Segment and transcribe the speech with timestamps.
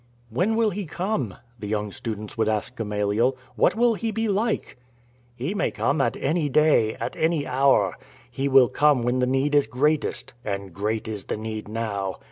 [0.31, 4.79] "When will he come?" the young students would ask Gamaliel." What will he be like?""
[5.35, 7.95] He may come at any day, at any hour.
[8.31, 12.15] He will come when the need is greatest— and great is the need now.